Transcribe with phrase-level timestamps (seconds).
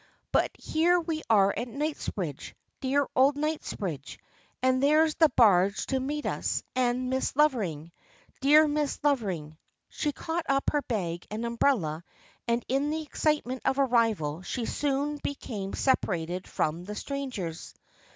[0.31, 4.17] But here we are at Kingsbridge, dear old Kingsbridge,
[4.63, 7.91] and there's the barge to meet us, and Miss Lovering.
[8.39, 9.57] Dear Miss Lov ering!"
[9.89, 12.03] She caught up her bag and umbrella
[12.47, 17.75] and in the excitement of arrival she soon became separated from the strangers.